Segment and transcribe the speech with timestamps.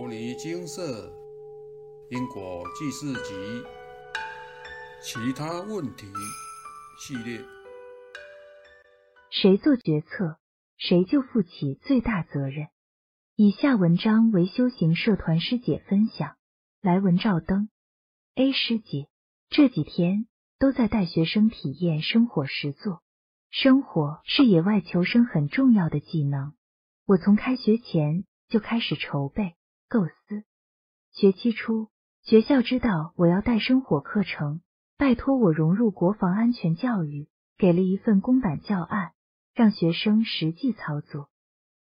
[0.00, 1.12] 摩尼精色
[2.08, 3.34] 因果记事集
[5.02, 6.06] 其他问题
[6.98, 7.44] 系列，
[9.28, 10.38] 谁做决策，
[10.78, 12.68] 谁就负起最大责任。
[13.36, 16.34] 以下文章为修行社团师姐分享。
[16.80, 17.68] 来文照灯
[18.36, 19.06] ，A 师姐
[19.50, 20.26] 这几天
[20.58, 23.02] 都在带学生体验生火实作。
[23.50, 26.54] 生火是野外求生很重要的技能。
[27.04, 29.56] 我从开学前就开始筹备
[29.90, 30.44] 构思。
[31.10, 31.88] 学期初，
[32.22, 34.60] 学校知道我要带生火课程，
[34.96, 39.10] 拜托我融入国防安全教育，给了一份公版教案，
[39.52, 41.28] 让学生实际操作。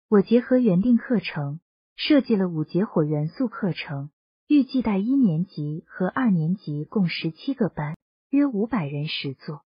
[0.09, 1.61] 我结合原定课程，
[1.95, 4.09] 设计了五节火元素课程，
[4.47, 7.95] 预计带一年级和二年级共十七个班，
[8.29, 9.61] 约五百人实作。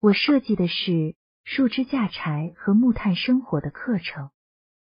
[0.00, 1.14] 我设计的是
[1.44, 4.30] 树枝架柴和木炭生火的课程。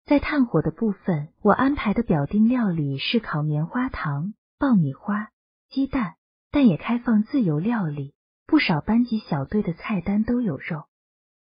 [0.09, 5.29] 在炭火的部分，我安排的表定料理是烤棉花糖、爆米花、
[5.69, 6.15] 鸡蛋，
[6.51, 8.15] 但也开放自由料理。
[8.47, 10.85] 不少班级小队的菜单都有肉。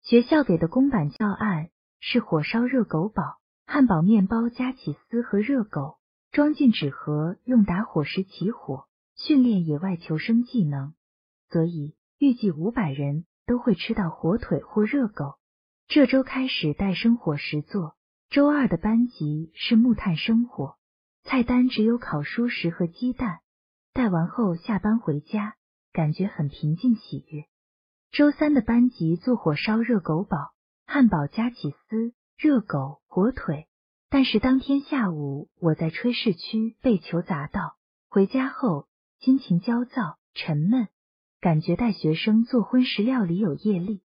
[0.04, 1.68] 学校给的公版教案
[2.00, 5.98] 是火烧热狗堡，汉堡面包加起司和热狗，
[6.32, 8.86] 装进纸盒，用打火石起火，
[9.18, 10.94] 训练野外求生技能。
[11.50, 15.36] 所以预计五百人都会吃到火腿或热狗。
[15.90, 17.95] 这周开始带生火石做。
[18.30, 20.76] 周二的班级是木炭生火，
[21.24, 23.40] 菜单只有烤熟食和鸡蛋。
[23.94, 25.56] 带完后下班回家，
[25.94, 27.46] 感觉很平静喜悦。
[28.12, 30.54] 周三的班级做火烧热狗堡，
[30.86, 33.68] 汉堡加起司、热狗、火腿。
[34.10, 37.78] 但是当天下午我在炊事区被球砸到，
[38.10, 38.88] 回家后
[39.20, 40.90] 心情焦躁、沉闷，
[41.40, 44.02] 感觉带学生做荤食料理有业力。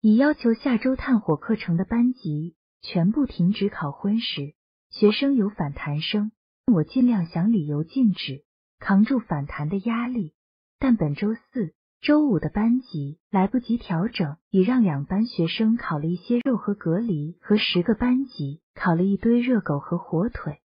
[0.00, 2.56] 已要求下周炭火课程的班级。
[2.82, 4.54] 全部停止考荤食，
[4.90, 6.32] 学生有反弹声，
[6.66, 8.44] 我尽量想理由禁止，
[8.78, 10.34] 扛住反弹的压力。
[10.78, 20.60] 但本周四、周五的班级来不及调整，已让两班学生烤了一些肉和隔离，和十个班级烤了一堆热狗和火腿。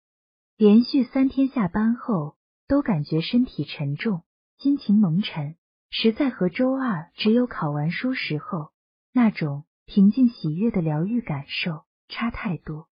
[0.57, 2.37] 连续三天下班后，
[2.69, 4.23] 都感觉身体沉重，
[4.57, 5.57] 心情蒙沉，
[5.91, 8.71] 实在和周二只有考完书时候
[9.13, 11.83] 那种平静喜悦的疗愈感受。
[12.09, 12.89] 差太多，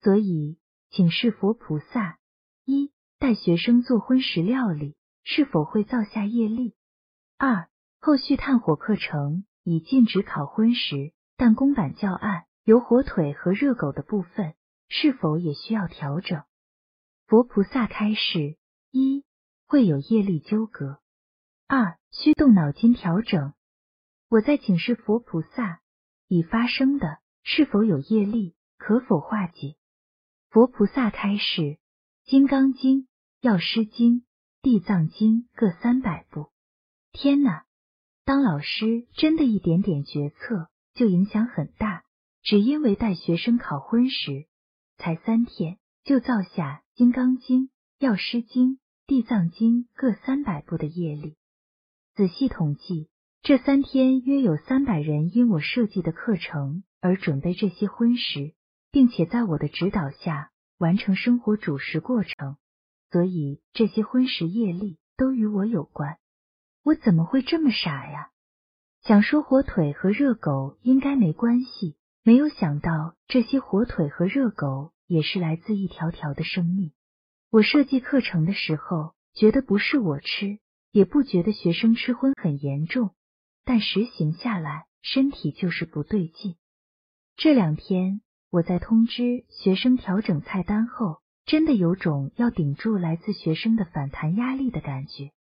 [0.00, 0.58] 所以
[0.90, 2.18] 请示佛菩萨：
[2.64, 6.74] 一、带学生做荤食料理，是否会造下业力？
[7.38, 7.68] 二、
[8.00, 14.54] 后续炭火课程已禁止烤荤食，但公版教案有火腿和热狗的部分，
[14.88, 16.44] 是否也需要调整？
[17.26, 18.56] 佛菩萨开示：
[18.90, 19.24] 一、
[19.66, 21.00] 会有业力纠葛；
[21.66, 23.54] 二、需动脑筋调整。
[24.28, 25.80] 我在请示佛菩萨，
[26.28, 27.21] 已发生的。
[27.42, 28.54] 是否有业力？
[28.78, 29.76] 可否化解？
[30.48, 31.60] 佛菩萨开示：
[32.24, 33.00] 《金刚经》
[33.40, 34.14] 《药师经》
[34.62, 36.50] 《地藏经》各三百部。
[37.12, 37.64] 天哪！
[38.24, 42.04] 当老师真的一点点决策就影响很大，
[42.42, 44.46] 只因为带学生考婚时，
[44.96, 47.62] 才三天就造下《金刚经》
[47.98, 48.70] 《药师经》
[49.06, 51.36] 《地藏经》各三百部的业力。
[52.14, 53.08] 仔细统计，
[53.42, 56.84] 这三天约有三百人因我设计的课程。
[57.02, 58.54] 而准备这些荤食，
[58.92, 62.56] 并且在我的指导下完成生活主食过程，
[63.10, 66.18] 所以这些荤食业力都与我有关。
[66.84, 68.30] 我怎么会这么傻呀？
[69.02, 76.92] 想说火腿和热狗应该没关系，没有想到这些火腿和热狗也是来自一条条的生命。
[77.50, 80.60] 我设计课程的时候，觉得不是我吃，
[80.92, 83.10] 也不觉得学生吃荤很严重，
[83.64, 86.54] 但实行下来，身体就是不对劲。
[87.36, 88.20] 这两天
[88.50, 95.32] 我在通知学生调整菜单后，真的有种要顶住来自学生的反弹压力的感觉。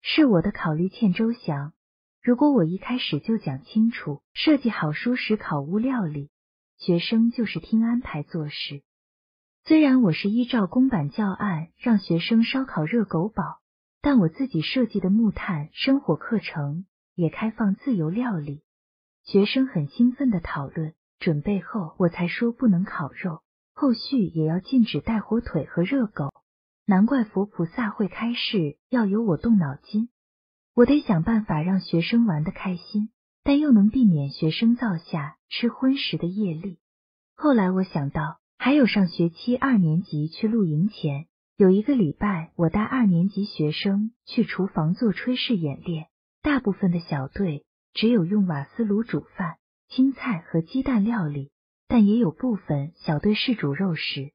[0.00, 1.72] 是我的考虑欠周详。
[2.22, 6.30] 如果我一开始就讲清楚，设计好熟食烤物料理，
[6.76, 8.82] 学生就是听安排做事。
[9.64, 13.60] 虽然我是依照公版教案让学生烧烤热狗堡，
[14.00, 18.62] 但我自己设计的木炭生火课程也开放自由料理。
[19.22, 20.94] 学生很兴奋的讨论。
[21.18, 23.42] 准备后，我才说不能烤肉，
[23.74, 26.32] 后续也要禁止带火腿和热狗。
[26.86, 30.08] 难怪佛菩萨会开示要由我动脑筋，
[30.74, 33.10] 我得想办法让学生玩得开心，
[33.42, 36.78] 但又能避免学生造下吃荤食的业力。
[37.34, 41.26] 后来我想到，还有上学期二年级去露营前
[41.56, 46.06] 有一个礼拜，我带二年级学生去厨房做炊事演练，
[46.42, 49.56] 大部分的小队只有用瓦斯炉煮饭。
[49.88, 51.50] 青菜和鸡蛋料理，
[51.86, 54.32] 但也有部分小队是煮肉食。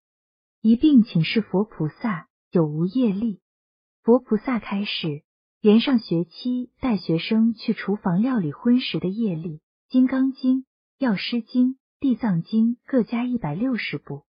[0.61, 3.39] 一并请示佛菩萨有无业力。
[4.01, 5.23] 佛菩萨开示：
[5.61, 9.57] 连上学期带学生去厨房料理荤食的业力，
[9.89, 10.57] 《金刚经》
[10.97, 11.67] 《药师经》
[11.99, 14.23] 《地藏经》各加一百六十部。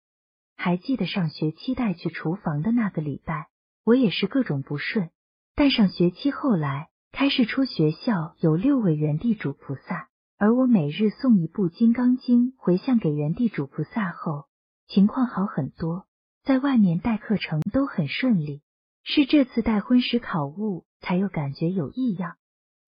[0.55, 3.47] 还记得上学期带去厨房的那个礼拜，
[3.83, 5.09] 我也是各种不顺。
[5.55, 10.09] 但上学期后来开示出学校有六位原地主菩萨，
[10.41, 14.45] 而我每日送一部《金刚经》回向给原地主菩萨后，
[14.87, 16.07] 情况好很多，
[16.43, 18.63] 在外面带课程都很顺利。
[19.03, 22.37] 是这次带婚时考务才有感觉有异样。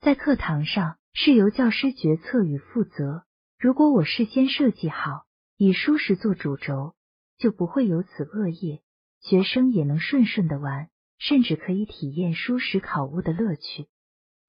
[0.02, 3.24] 在课堂上是由教师决策与负责，
[3.60, 6.96] 如果我事先设计好，以舒适做主轴。
[7.38, 8.82] 就不会有此恶业，
[9.20, 10.90] 学生也能顺顺的玩，
[11.20, 13.86] 甚至可以体验舒适考务的乐趣。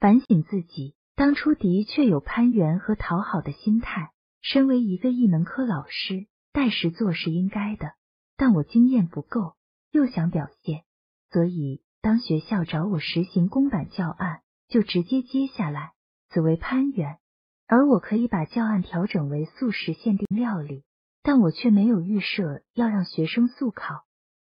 [0.00, 4.10] 反省自己，当初的确有攀援和讨好的心态。
[4.42, 7.94] 身为一个艺能科老师，带实做是应该的，
[8.36, 9.54] 但我经验不够，
[9.90, 10.84] 又想表现，
[11.30, 15.92] 所以当学校找我实行公版教案，就直接接下来，
[16.28, 17.18] 此为攀援。
[17.66, 20.84] 而我可以把教案调整为素食限定料理。
[21.22, 24.04] 但我却没有预设要让学生速考，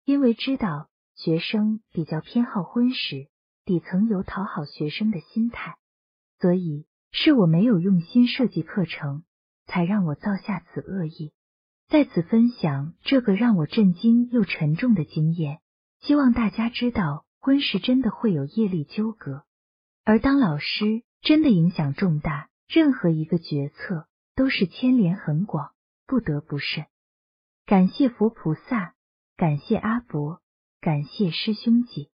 [0.05, 3.27] 因为知道学生比较偏好荤食，
[3.63, 5.77] 底层有讨好学生的心态，
[6.43, 9.23] 所以是我没有用心设计课程，
[9.65, 11.31] 才让我造下此恶业。
[11.87, 15.61] 在此分享这个让我震惊又沉重的经验，
[16.01, 19.45] 希望大家知道婚事真的会有业力纠葛，
[20.03, 25.71] 而当老师真的影响重大，任何一个决策都是牵连很广。
[26.05, 26.87] 不得不慎。
[27.65, 28.95] 感谢佛菩萨，
[29.37, 30.41] 感谢阿伯，
[30.81, 32.09] 感谢师兄姐。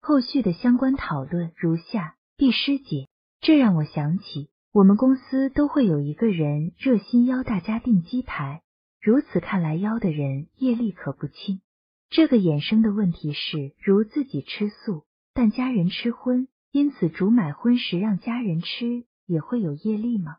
[0.00, 3.08] 后续的相关讨论如下：毕师姐，
[3.44, 8.62] 这让我想起我们公司都会有一个人热心邀大家订鸡排，
[9.02, 11.60] 如此看来邀的人业力可不轻。
[12.08, 15.04] 这个衍生的问题是，如自己吃素，
[15.34, 20.38] 但家人吃荤，因此主买荤食让家人吃，也会有业力吗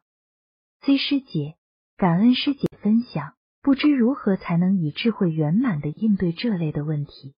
[0.81, 1.57] ？C 师姐。
[1.97, 7.35] 感恩师姐分享，不知如何才能以智慧圆满的应对这类的问题。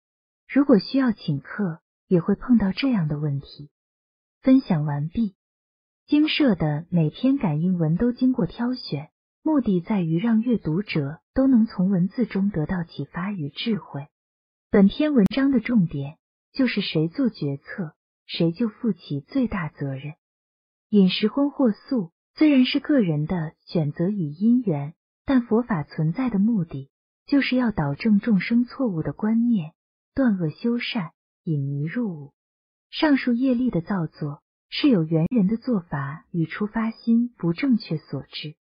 [0.48, 3.72] 如果需要请客，也会碰到这样的问题。
[4.44, 5.34] 分享完毕。
[6.08, 9.10] 经社的每篇感应文都经过挑选，
[9.42, 14.06] 目的在于让阅读者都能从文字中得到启发与智慧。
[14.70, 16.18] 本篇文章的重点
[16.54, 17.96] 就是谁做决策，
[18.28, 20.14] 谁就负起最大责任。
[20.90, 22.12] 饮食荤或素。
[22.38, 24.94] 虽然是个人的选择与因缘，
[25.24, 26.92] 但佛法存在的目的，
[27.26, 29.72] 就是要导正众生错误的观念，
[30.14, 31.12] 断恶修善，
[31.46, 32.34] 引迷入悟。
[32.92, 34.44] 上述业力的造作，
[34.78, 38.56] 是有缘人的做法与出发心不正确所致。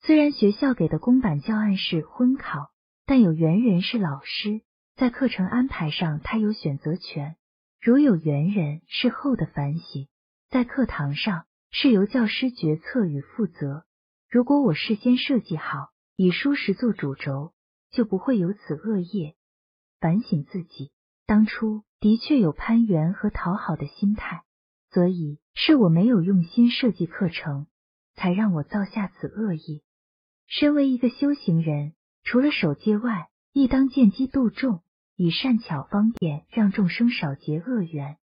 [0.00, 2.70] 虽然学校给的公版教案是婚考，
[3.04, 4.60] 但有缘人是老师，
[4.94, 7.34] 在课程安排上他有选择权。
[7.80, 10.06] 如有缘人是后的反省，
[10.48, 11.46] 在课堂上。
[11.72, 13.84] 是由教师决策与负责。
[14.30, 17.52] 如果我事先设计好，以舒适做主轴，
[17.90, 19.34] 就不会有此恶业。
[20.00, 20.90] 反省自己，
[21.26, 24.44] 当初的确有攀援和讨好的心态，
[24.90, 27.66] 所以是我没有用心设计课程，
[28.14, 29.82] 才让我造下此恶意。
[30.46, 34.82] 身为一个修行人，除了守戒外，亦当见机度众，
[35.16, 38.18] 以善巧方便让众生少结恶缘。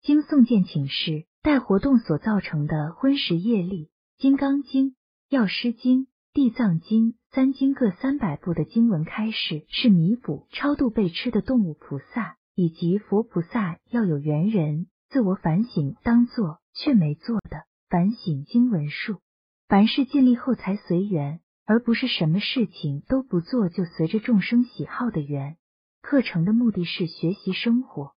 [0.00, 1.26] 经诵见请示。
[1.40, 3.86] 待活动所造成的荤食业力，
[4.18, 4.90] 《金刚经》
[5.28, 6.00] 《药师经》
[6.32, 19.20] 《地藏经》三经各三百部的经文开示，是弥补超度被吃的动物菩萨以及佛菩萨要有缘人自我反省当做却没做的反省经文数。
[19.66, 25.56] 凡事尽力后才随缘，而不是什么事情都不做就随着众生喜好的缘。
[26.02, 28.12] 课程的目的是学习生活，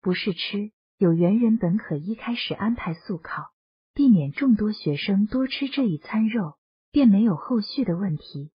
[0.00, 0.70] 不是吃。
[0.98, 3.50] 有缘人本可一开始安排速考，
[3.92, 6.54] 避免众多学生多吃这一餐肉，
[6.90, 8.50] 便没有后续的问题。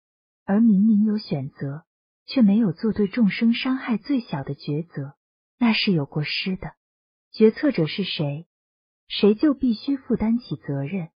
[0.45, 1.85] 而明明有选择，
[2.27, 5.15] 却没有做对众生伤害最小的抉择，
[5.59, 6.75] 那是有过失的。
[7.31, 8.47] 决策者是谁，
[9.07, 11.09] 谁就必须负担起责任。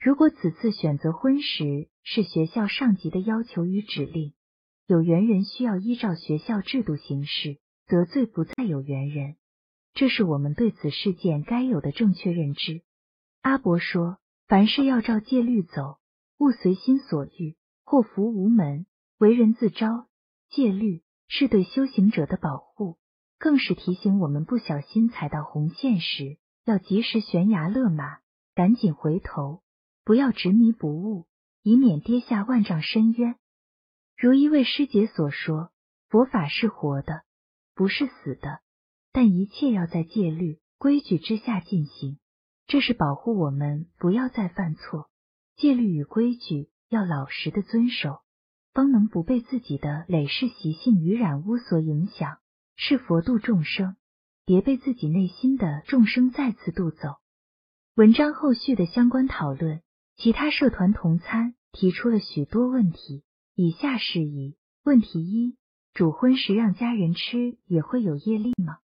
[0.00, 4.34] 如果此次选择婚时是学校上级的要求与指令，
[4.86, 9.36] 有缘人需要依照学校制度行事，得罪不在有缘人。
[9.94, 12.82] 这是我们对此事件该有的正确认知。
[13.42, 15.98] 阿伯说：“凡事要照戒律走，
[16.38, 18.86] 勿随心所欲，祸福无门，
[19.18, 20.08] 为人自招。
[20.50, 22.98] 戒律是对修行者的保护，
[23.42, 28.18] 更是提醒我们不小心踩到红线时，要及时悬崖勒马，
[28.54, 29.64] 赶紧回头，
[30.04, 31.26] 不要执迷不悟，
[31.64, 33.34] 以免跌下万丈深渊。”
[34.16, 35.72] 如一位师姐所说
[36.08, 37.22] ：“佛法是活的，
[37.74, 38.60] 不是死的，
[39.10, 42.18] 但一切要在戒律规矩之下进行，
[42.68, 45.10] 这是保护我们不要再犯错。
[45.56, 48.20] 戒律与规矩要老实的遵守，
[48.72, 52.38] 方能不被自己的累世习性与染污所影响，
[52.76, 53.96] 是佛度众生，
[54.44, 57.16] 别被自己内心的众生再次渡走。
[57.94, 59.82] 文章后续的相关讨论，
[60.16, 63.22] 其他社团同参提出了许多问题，
[63.54, 64.56] 以下事宜。
[64.82, 65.56] 问题一：
[65.92, 68.78] 主婚时让家人吃，也会有业力吗？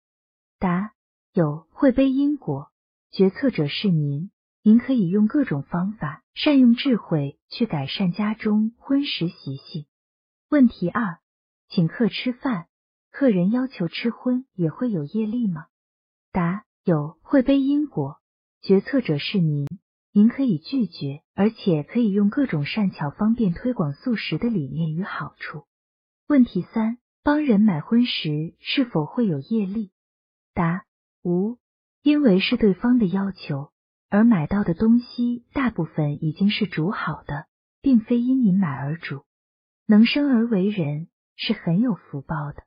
[0.59, 0.93] 答：
[1.33, 2.71] 有，会背因果。
[3.13, 4.31] 决策者是您，
[4.63, 9.87] 您可以用各种方法，善用智慧去改善家中婚食习性。
[10.51, 11.19] 问题二：
[11.69, 12.67] 请客吃饭，
[13.19, 15.69] 客人要求吃荤，也会有业力吗？
[16.33, 18.19] 答：有，会背因果。
[18.61, 19.67] 决策者是您，
[20.13, 25.65] 您可以拒绝，而且可以用各种善巧方便推广素食的理念与好处。
[26.27, 29.93] 问题三：帮人买荤食是否会有业力？
[30.53, 30.85] 答：
[31.23, 31.57] 无，
[32.03, 33.71] 因为是对方的要求，
[34.11, 37.47] 而买到的东西大部分已经是煮好的，
[37.81, 39.23] 并非因您买而煮。
[39.87, 42.63] 能生而为人是很有福报的，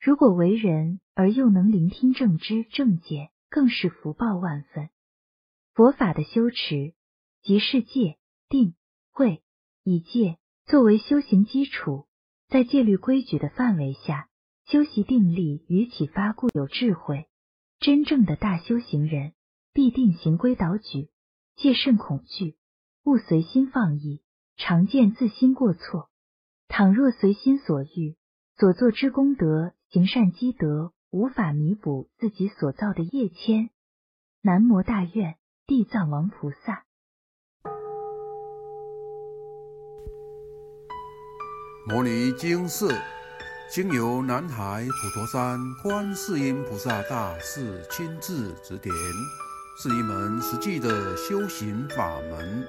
[0.00, 4.90] 如果为人而又能聆听正知正见，更是福报万分。
[5.74, 6.94] 佛法的修持，
[7.42, 8.74] 即是戒、定、
[9.10, 9.42] 慧，
[9.82, 12.06] 以戒作为修行基础。
[12.48, 14.28] 在戒律规矩的范围下
[14.64, 17.28] 修习定力与启发固有智慧，
[17.78, 19.34] 真正的大修行人
[19.72, 21.10] 必定行规蹈矩，
[21.56, 22.56] 戒慎恐惧，
[23.04, 24.22] 勿随心放逸，
[24.56, 26.08] 常见自心过错。
[26.68, 28.16] 倘若随心所欲，
[28.56, 33.70] 所做之功德、行善积德，无法弥补自己所造的业愆。
[34.42, 36.84] 南无大愿地藏王菩萨。
[41.86, 42.92] 摩尼经寺
[43.70, 48.94] 经由南海普陀山观世音菩萨大士亲自指点，
[49.82, 52.68] 是一门实际的修行法门，